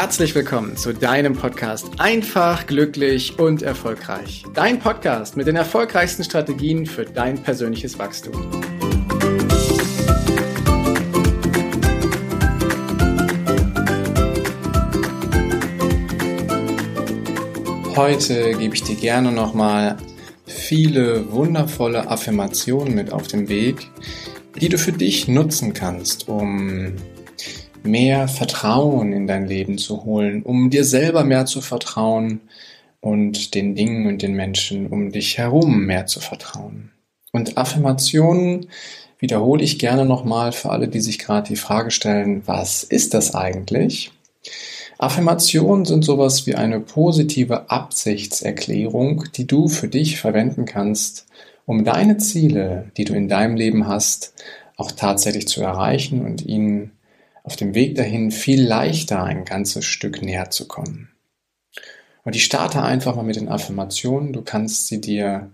herzlich 0.00 0.34
willkommen 0.34 0.78
zu 0.78 0.94
deinem 0.94 1.34
Podcast 1.34 1.90
Einfach, 1.98 2.66
glücklich 2.66 3.38
und 3.38 3.60
erfolgreich. 3.60 4.44
Dein 4.54 4.78
Podcast 4.78 5.36
mit 5.36 5.46
den 5.46 5.56
erfolgreichsten 5.56 6.24
Strategien 6.24 6.86
für 6.86 7.04
dein 7.04 7.36
persönliches 7.42 7.98
Wachstum. 7.98 8.32
Heute 17.94 18.54
gebe 18.54 18.74
ich 18.74 18.82
dir 18.82 18.96
gerne 18.96 19.32
nochmal 19.32 19.98
viele 20.46 21.30
wundervolle 21.30 22.08
Affirmationen 22.08 22.94
mit 22.94 23.12
auf 23.12 23.28
den 23.28 23.50
Weg, 23.50 23.86
die 24.58 24.70
du 24.70 24.78
für 24.78 24.92
dich 24.92 25.28
nutzen 25.28 25.74
kannst, 25.74 26.26
um 26.26 26.94
mehr 27.82 28.28
Vertrauen 28.28 29.12
in 29.12 29.26
dein 29.26 29.46
Leben 29.46 29.78
zu 29.78 30.04
holen, 30.04 30.42
um 30.42 30.70
dir 30.70 30.84
selber 30.84 31.24
mehr 31.24 31.46
zu 31.46 31.60
vertrauen 31.60 32.40
und 33.00 33.54
den 33.54 33.74
Dingen 33.74 34.06
und 34.06 34.22
den 34.22 34.34
Menschen 34.34 34.86
um 34.86 35.12
dich 35.12 35.38
herum 35.38 35.86
mehr 35.86 36.06
zu 36.06 36.20
vertrauen. 36.20 36.90
Und 37.32 37.56
Affirmationen 37.56 38.66
wiederhole 39.18 39.62
ich 39.62 39.78
gerne 39.78 40.04
nochmal 40.04 40.52
für 40.52 40.70
alle, 40.70 40.88
die 40.88 41.00
sich 41.00 41.18
gerade 41.18 41.48
die 41.48 41.56
Frage 41.56 41.90
stellen, 41.90 42.42
was 42.46 42.82
ist 42.82 43.14
das 43.14 43.34
eigentlich? 43.34 44.10
Affirmationen 44.98 45.86
sind 45.86 46.04
sowas 46.04 46.46
wie 46.46 46.56
eine 46.56 46.80
positive 46.80 47.70
Absichtserklärung, 47.70 49.24
die 49.34 49.46
du 49.46 49.68
für 49.68 49.88
dich 49.88 50.20
verwenden 50.20 50.66
kannst, 50.66 51.26
um 51.64 51.84
deine 51.84 52.18
Ziele, 52.18 52.90
die 52.96 53.04
du 53.04 53.14
in 53.14 53.28
deinem 53.28 53.56
Leben 53.56 53.86
hast, 53.86 54.34
auch 54.76 54.92
tatsächlich 54.92 55.46
zu 55.46 55.62
erreichen 55.62 56.24
und 56.24 56.44
ihnen 56.44 56.92
auf 57.50 57.56
dem 57.56 57.74
Weg 57.74 57.96
dahin 57.96 58.30
viel 58.30 58.62
leichter 58.62 59.24
ein 59.24 59.44
ganzes 59.44 59.84
Stück 59.84 60.22
näher 60.22 60.50
zu 60.50 60.68
kommen. 60.68 61.10
Und 62.22 62.36
ich 62.36 62.44
starte 62.44 62.80
einfach 62.80 63.16
mal 63.16 63.24
mit 63.24 63.34
den 63.34 63.48
Affirmationen. 63.48 64.32
Du 64.32 64.42
kannst 64.42 64.86
sie 64.86 65.00
dir 65.00 65.50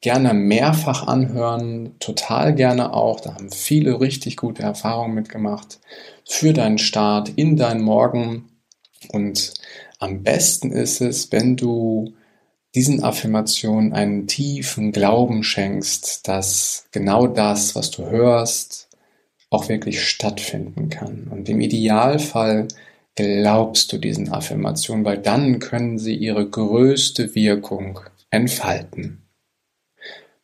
gerne 0.00 0.32
mehrfach 0.32 1.08
anhören, 1.08 1.96
total 1.98 2.54
gerne 2.54 2.92
auch. 2.92 3.18
Da 3.18 3.34
haben 3.34 3.50
viele 3.50 4.00
richtig 4.00 4.36
gute 4.36 4.62
Erfahrungen 4.62 5.16
mitgemacht 5.16 5.80
für 6.24 6.52
deinen 6.52 6.78
Start 6.78 7.30
in 7.30 7.56
deinen 7.56 7.82
Morgen. 7.82 8.50
Und 9.08 9.54
am 9.98 10.22
besten 10.22 10.70
ist 10.70 11.00
es, 11.00 11.32
wenn 11.32 11.56
du 11.56 12.14
diesen 12.76 13.02
Affirmationen 13.02 13.92
einen 13.92 14.28
tiefen 14.28 14.92
Glauben 14.92 15.42
schenkst, 15.42 16.28
dass 16.28 16.86
genau 16.92 17.26
das, 17.26 17.74
was 17.74 17.90
du 17.90 18.06
hörst, 18.06 18.89
auch 19.50 19.68
wirklich 19.68 20.02
stattfinden 20.02 20.88
kann. 20.88 21.28
Und 21.30 21.48
im 21.48 21.60
Idealfall 21.60 22.68
glaubst 23.16 23.92
du 23.92 23.98
diesen 23.98 24.32
Affirmationen, 24.32 25.04
weil 25.04 25.18
dann 25.18 25.58
können 25.58 25.98
sie 25.98 26.14
ihre 26.14 26.48
größte 26.48 27.34
Wirkung 27.34 28.00
entfalten. 28.30 29.22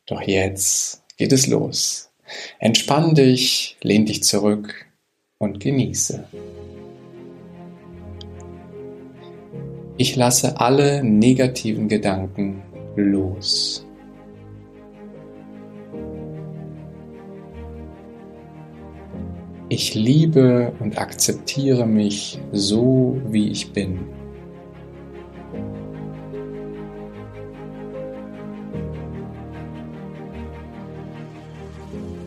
Doch 0.06 0.22
jetzt 0.22 1.02
geht 1.16 1.32
es 1.32 1.46
los. 1.46 2.10
Entspann 2.58 3.14
dich, 3.14 3.76
lehn 3.82 4.04
dich 4.04 4.24
zurück 4.24 4.86
und 5.38 5.60
genieße. 5.60 6.24
Ich 9.96 10.16
lasse 10.16 10.60
alle 10.60 11.02
negativen 11.02 11.88
Gedanken 11.88 12.62
los. 12.96 13.85
Ich 19.68 19.94
liebe 19.94 20.72
und 20.78 20.96
akzeptiere 20.96 21.86
mich 21.86 22.38
so, 22.52 23.20
wie 23.28 23.48
ich 23.50 23.72
bin. 23.72 23.98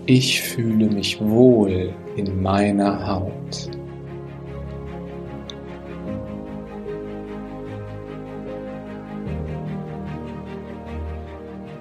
Ich 0.06 0.42
fühle 0.42 0.90
mich 0.90 1.22
wohl 1.22 1.94
in 2.18 2.42
meiner 2.42 3.08
Haut. 3.08 3.70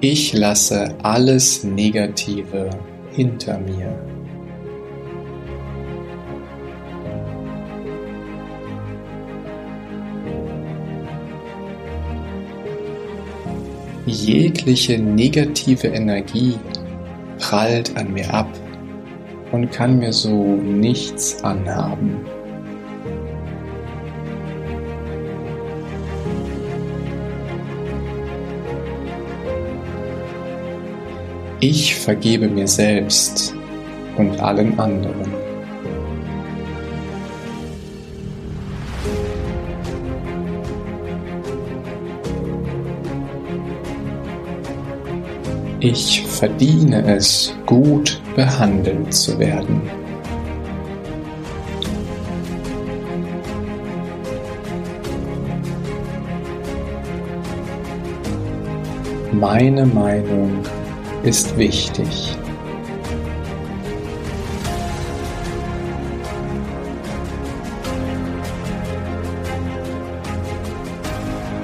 Ich 0.00 0.32
lasse 0.34 0.94
alles 1.02 1.64
Negative 1.64 2.70
hinter 3.10 3.58
mir. 3.58 4.17
Jegliche 14.08 14.98
negative 14.98 15.88
Energie 15.88 16.58
prallt 17.38 17.94
an 17.98 18.10
mir 18.14 18.32
ab 18.32 18.48
und 19.52 19.70
kann 19.70 19.98
mir 19.98 20.14
so 20.14 20.56
nichts 20.56 21.44
anhaben. 21.44 22.16
Ich 31.60 31.94
vergebe 31.94 32.48
mir 32.48 32.66
selbst 32.66 33.54
und 34.16 34.40
allen 34.40 34.78
anderen. 34.78 35.37
Ich 45.80 46.26
verdiene 46.26 47.14
es, 47.14 47.54
gut 47.64 48.20
behandelt 48.34 49.14
zu 49.14 49.38
werden. 49.38 49.80
Meine 59.30 59.86
Meinung 59.86 60.64
ist 61.22 61.56
wichtig. 61.56 62.36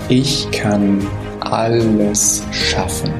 Ich 0.08 0.48
kann 0.52 1.04
alles 1.40 2.44
schaffen. 2.52 3.12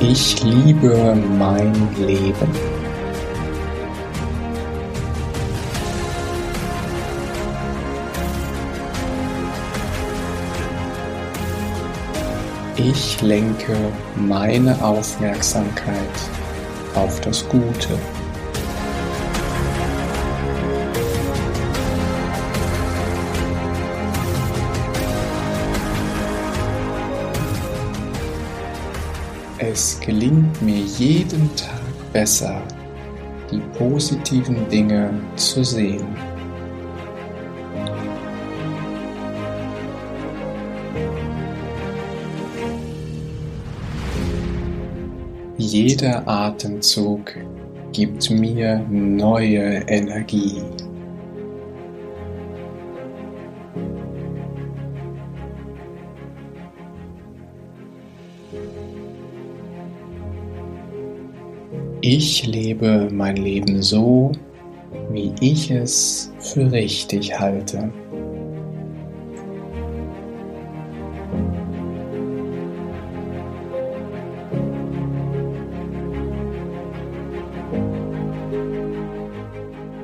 Ich 0.00 0.44
liebe 0.44 1.16
mein 1.38 1.74
Leben. 1.96 2.48
Ich 12.76 13.20
lenke 13.22 13.76
meine 14.14 14.80
Aufmerksamkeit 14.84 15.96
auf 16.94 17.20
das 17.20 17.48
Gute. 17.48 17.98
Es 29.70 30.00
gelingt 30.00 30.62
mir 30.62 30.80
jeden 30.80 31.54
Tag 31.54 32.12
besser, 32.14 32.62
die 33.50 33.60
positiven 33.76 34.66
Dinge 34.70 35.10
zu 35.36 35.62
sehen. 35.62 36.06
Jeder 45.58 46.26
Atemzug 46.26 47.34
gibt 47.92 48.30
mir 48.30 48.78
neue 48.88 49.86
Energie. 49.86 50.62
Ich 62.00 62.46
lebe 62.46 63.08
mein 63.10 63.36
Leben 63.36 63.82
so, 63.82 64.30
wie 65.10 65.32
ich 65.40 65.68
es 65.70 66.32
für 66.38 66.70
richtig 66.70 67.36
halte. 67.38 67.90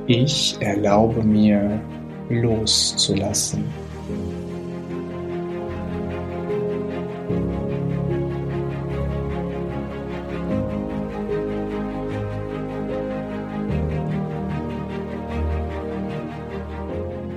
Ich 0.07 0.57
erlaube 0.59 1.23
mir 1.23 1.79
loszulassen. 2.29 3.63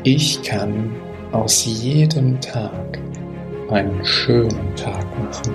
Ich 0.05 0.43
kann 0.43 0.95
aus 1.33 1.65
jedem 1.65 2.41
Tag 2.41 2.99
einen 3.69 4.05
schönen 4.05 4.75
Tag 4.77 5.05
machen. 5.19 5.55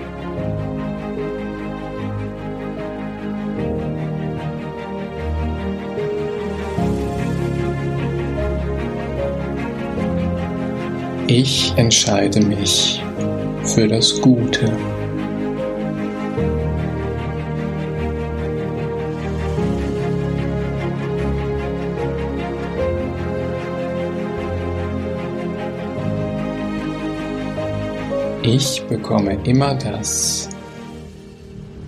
Ich 11.27 11.73
entscheide 11.77 12.41
mich 12.41 13.01
für 13.63 13.87
das 13.87 14.19
Gute. 14.21 14.71
Ich 28.45 28.83
bekomme 28.89 29.37
immer 29.45 29.73
das, 29.73 30.49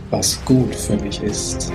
was 0.09 0.43
gut 0.45 0.73
für 0.73 0.95
mich 0.95 1.21
ist. 1.21 1.69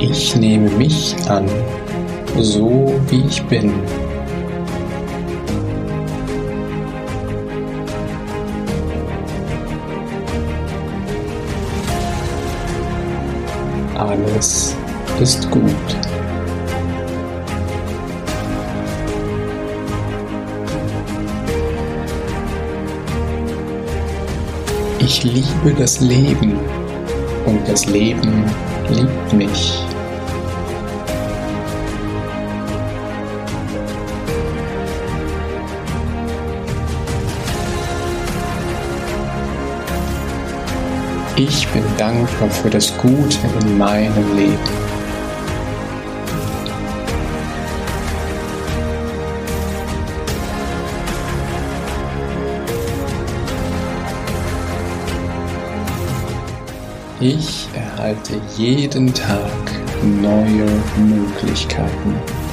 Ich 0.00 0.34
nehme 0.34 0.68
mich 0.70 1.14
an, 1.28 1.46
so 2.40 3.00
wie 3.10 3.24
ich 3.28 3.40
bin. 3.44 3.72
Alles 14.26 14.74
ist 15.20 15.50
gut. 15.50 15.70
Ich 24.98 25.24
liebe 25.24 25.74
das 25.78 26.00
Leben 26.00 26.58
und 27.44 27.68
das 27.68 27.86
Leben 27.86 28.44
liebt 28.88 29.32
mich. 29.34 29.83
Ich 41.36 41.66
bin 41.68 41.82
dankbar 41.98 42.48
für 42.48 42.70
das 42.70 42.96
Gute 42.96 43.38
in 43.60 43.76
meinem 43.76 44.36
Leben. 44.36 44.58
Ich 57.18 57.68
erhalte 57.74 58.40
jeden 58.56 59.12
Tag 59.12 59.50
neue 60.02 60.66
Möglichkeiten. 60.98 62.43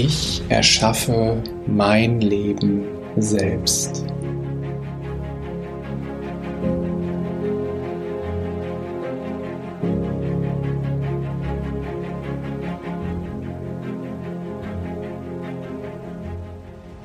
Ich 0.00 0.40
erschaffe 0.48 1.42
mein 1.66 2.20
Leben 2.20 2.84
selbst. 3.16 4.04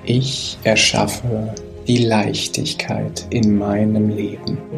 Ich 0.05 0.59
erschaffe 0.63 1.55
die 1.87 1.97
Leichtigkeit 1.97 3.25
in 3.31 3.57
meinem 3.57 4.09
Leben. 4.09 4.72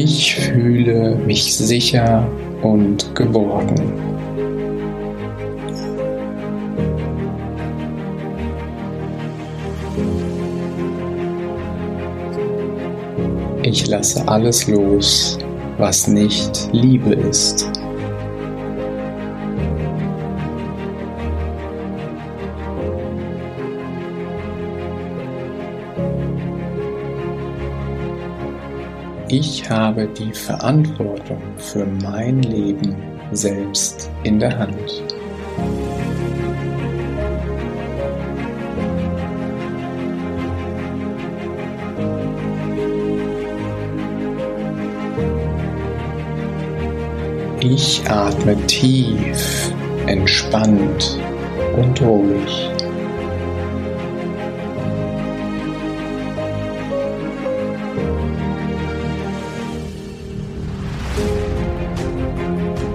Ich 0.00 0.36
fühle 0.36 1.16
mich 1.26 1.56
sicher 1.56 2.24
und 2.62 3.16
geborgen. 3.16 3.74
Ich 13.64 13.88
lasse 13.88 14.22
alles 14.28 14.68
los, 14.68 15.36
was 15.78 16.06
nicht 16.06 16.68
Liebe 16.70 17.14
ist. 17.14 17.68
Ich 29.30 29.68
habe 29.68 30.08
die 30.08 30.32
Verantwortung 30.32 31.42
für 31.58 31.84
mein 31.84 32.40
Leben 32.42 32.96
selbst 33.30 34.10
in 34.22 34.40
der 34.40 34.58
Hand. 34.58 35.04
Ich 47.60 48.00
atme 48.08 48.56
tief, 48.66 49.70
entspannt 50.06 51.18
und 51.76 52.00
ruhig. 52.00 52.77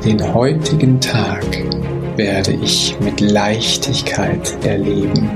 Den 0.06 0.34
heutigen 0.34 1.00
Tag 1.00 1.46
werde 2.18 2.52
ich 2.52 2.94
mit 3.00 3.22
Leichtigkeit 3.22 4.54
erleben. 4.66 5.30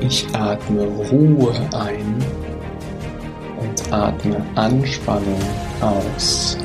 Ich 0.00 0.26
atme 0.32 0.82
Ruhe 0.82 1.54
ein 1.72 2.24
und 3.60 3.92
atme 3.92 4.44
Anspannung 4.56 5.40
aus. 5.80 6.58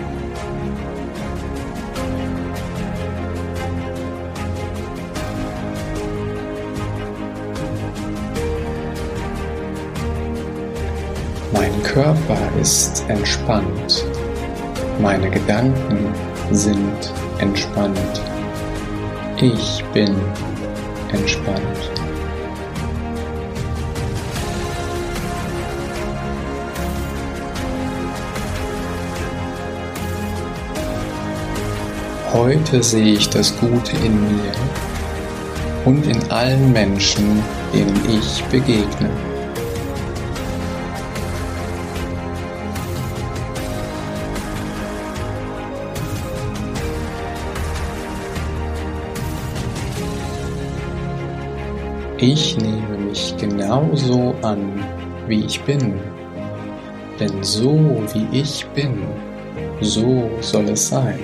Körper 11.98 12.38
ist 12.62 13.04
entspannt. 13.08 14.06
Meine 15.02 15.32
Gedanken 15.32 16.14
sind 16.52 17.12
entspannt. 17.40 18.22
Ich 19.42 19.84
bin 19.96 20.16
entspannt. 21.12 21.92
Heute 32.32 32.84
sehe 32.84 33.14
ich 33.14 33.28
das 33.32 33.58
Gute 33.60 33.98
in 34.06 34.22
mir 34.22 34.52
und 35.86 36.06
in 36.06 36.30
allen 36.30 36.72
Menschen, 36.72 37.44
denen 37.74 38.00
ich 38.08 38.44
begegne. 38.52 39.27
Ich 52.20 52.58
nehme 52.58 52.98
mich 52.98 53.36
genauso 53.38 54.34
an, 54.42 54.84
wie 55.28 55.46
ich 55.46 55.62
bin. 55.62 55.94
Denn 57.20 57.44
so 57.44 57.78
wie 58.12 58.40
ich 58.40 58.66
bin, 58.74 59.04
so 59.82 60.28
soll 60.42 60.70
es 60.70 60.88
sein. 60.88 61.20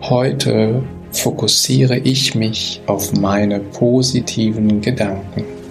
Heute 0.00 0.84
fokussiere 1.10 1.98
ich 1.98 2.36
mich 2.36 2.80
auf 2.86 3.12
meine 3.14 3.58
positiven 3.58 4.80
Gedanken. 4.80 5.61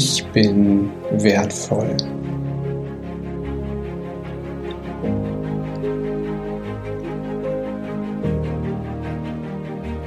Ich 0.00 0.24
bin 0.26 0.92
wertvoll. 1.10 1.96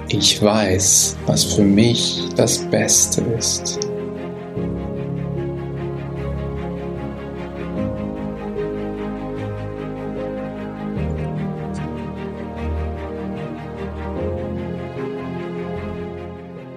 Ich 0.07 0.41
weiß, 0.41 1.17
was 1.25 1.43
für 1.43 1.63
mich 1.63 2.23
das 2.37 2.59
Beste 2.69 3.21
ist. 3.37 3.79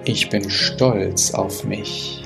Ich 0.03 0.29
bin 0.29 0.49
stolz 0.49 1.33
auf 1.33 1.63
mich 1.63 2.24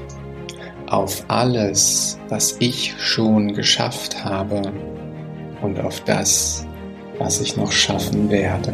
auf 1.00 1.24
alles, 1.30 2.20
was 2.28 2.58
ich 2.60 2.94
schon 3.00 3.54
geschafft 3.54 4.22
habe 4.26 4.62
und 5.62 5.80
auf 5.80 6.02
das, 6.02 6.66
was 7.18 7.40
ich 7.40 7.56
noch 7.56 7.72
schaffen 7.72 8.30
werde. 8.30 8.74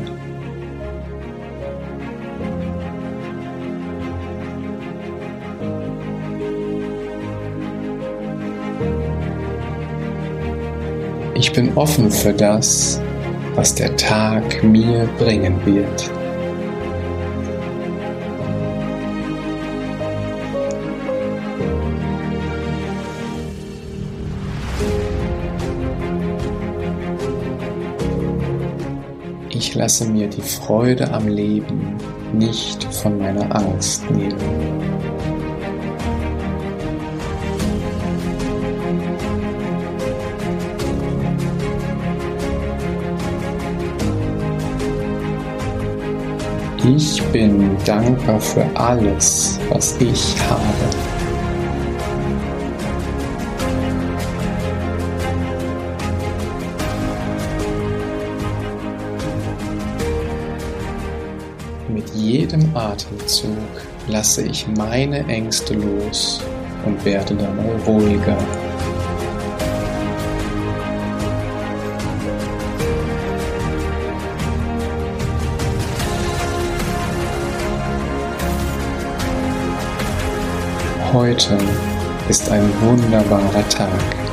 Ich 11.36 11.53
bin 11.53 11.77
offen 11.77 12.10
für 12.10 12.34
das, 12.34 13.00
was 13.53 13.75
der 13.75 13.96
Tag 13.98 14.63
mir 14.63 15.08
bringen 15.20 15.63
wird. 15.63 16.14
Ich 29.57 29.74
lasse 29.74 30.05
mir 30.05 30.27
die 30.27 30.41
Freude 30.41 31.13
am 31.13 31.29
Leben 31.29 31.95
nicht 32.33 32.83
von 32.93 33.17
meiner 33.17 33.55
Angst 33.55 34.03
nehmen. 34.12 34.35
Ich 46.97 47.24
bin 47.31 47.77
dankbar 47.85 48.41
für 48.41 48.65
alles, 48.75 49.57
was 49.69 49.95
ich 50.01 50.35
habe. 50.50 51.14
Mit 61.88 62.10
jedem 62.15 62.75
Atemzug 62.75 63.58
lasse 64.08 64.42
ich 64.42 64.68
meine 64.75 65.25
Ängste 65.27 65.75
los 65.75 66.42
und 66.84 67.06
werde 67.06 67.36
dabei 67.36 67.75
ruhiger. 67.86 68.38
Heute 81.13 81.58
ist 82.27 82.50
ein 82.51 82.68
wunderbarer 82.82 83.70
Tag. 83.70 84.25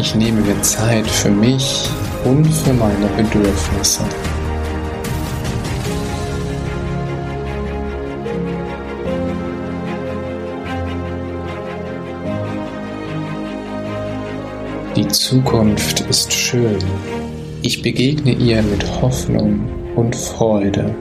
Ich 0.00 0.14
nehme 0.14 0.40
mir 0.40 0.62
Zeit 0.62 1.06
für 1.06 1.30
mich 1.30 1.90
und 2.24 2.46
für 2.46 2.72
meine 2.72 3.06
Bedürfnisse. 3.18 4.02
Die 14.96 15.06
Zukunft 15.08 16.00
ist 16.08 16.32
schön. 16.32 16.78
Ich 17.60 17.82
begegne 17.82 18.32
ihr 18.32 18.62
mit 18.62 19.02
Hoffnung 19.02 19.68
und 19.96 20.16
Freude. 20.16 20.94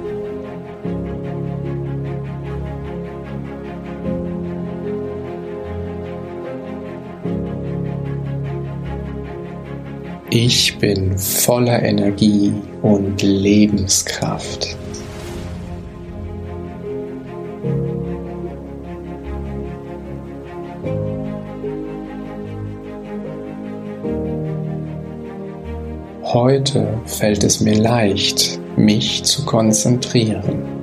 Ich 10.31 10.77
bin 10.77 11.17
voller 11.17 11.81
Energie 11.81 12.53
und 12.83 13.19
Lebenskraft. 13.23 14.77
Heute 26.23 26.87
fällt 27.05 27.43
es 27.43 27.59
mir 27.59 27.79
leicht, 27.79 28.59
mich 28.77 29.23
zu 29.23 29.43
konzentrieren. 29.45 30.78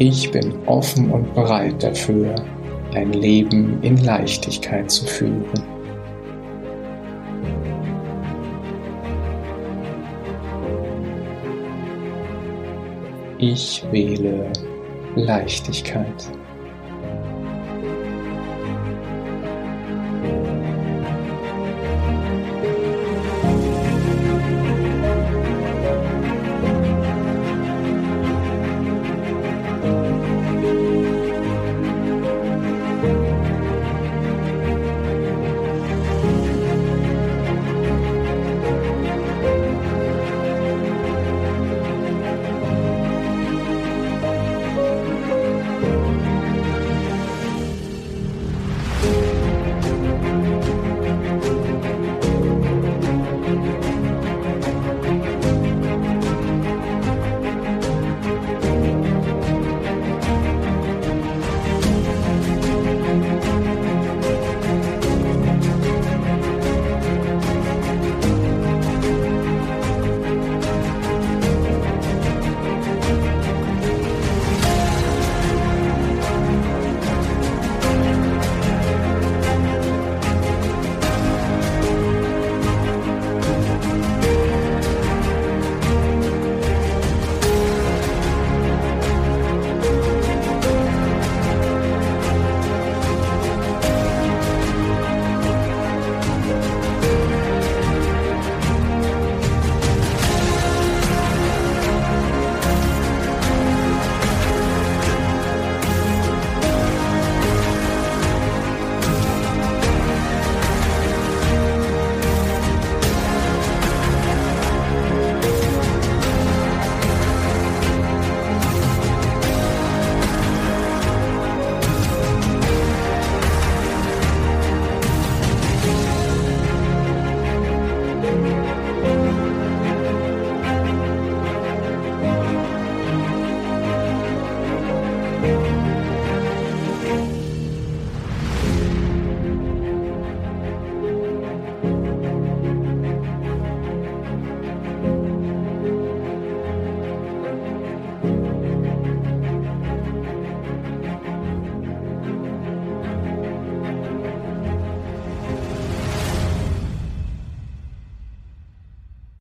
Ich 0.00 0.30
bin 0.30 0.54
offen 0.66 1.10
und 1.10 1.34
bereit 1.34 1.82
dafür, 1.82 2.36
ein 2.94 3.12
Leben 3.12 3.82
in 3.82 3.96
Leichtigkeit 3.96 4.88
zu 4.88 5.04
führen. 5.04 5.44
Ich 13.38 13.84
wähle 13.90 14.52
Leichtigkeit. 15.16 16.30